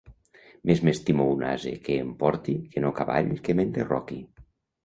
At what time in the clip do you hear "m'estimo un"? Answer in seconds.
0.87-1.43